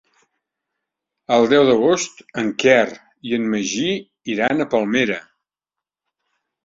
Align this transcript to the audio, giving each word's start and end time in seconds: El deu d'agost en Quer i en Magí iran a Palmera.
El 1.35 1.43
deu 1.51 1.65
d'agost 1.67 2.23
en 2.43 2.49
Quer 2.63 2.79
i 3.33 3.37
en 3.39 3.45
Magí 3.55 3.93
iran 4.37 4.59
a 4.67 4.71
Palmera. 4.73 5.19